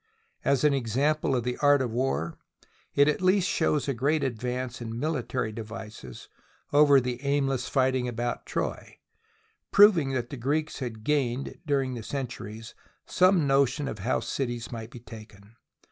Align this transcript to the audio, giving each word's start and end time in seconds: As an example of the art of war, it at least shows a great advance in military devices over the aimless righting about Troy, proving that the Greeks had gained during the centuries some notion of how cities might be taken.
As 0.43 0.63
an 0.63 0.73
example 0.73 1.35
of 1.35 1.43
the 1.43 1.57
art 1.59 1.79
of 1.79 1.91
war, 1.91 2.35
it 2.95 3.07
at 3.07 3.21
least 3.21 3.47
shows 3.47 3.87
a 3.87 3.93
great 3.93 4.23
advance 4.23 4.81
in 4.81 4.99
military 4.99 5.51
devices 5.51 6.27
over 6.73 6.99
the 6.99 7.21
aimless 7.21 7.75
righting 7.75 8.07
about 8.07 8.47
Troy, 8.47 8.97
proving 9.69 10.09
that 10.13 10.31
the 10.31 10.37
Greeks 10.37 10.79
had 10.79 11.03
gained 11.03 11.59
during 11.67 11.93
the 11.93 12.01
centuries 12.01 12.73
some 13.05 13.45
notion 13.45 13.87
of 13.87 13.99
how 13.99 14.21
cities 14.21 14.71
might 14.71 14.89
be 14.89 14.99
taken. 14.99 15.55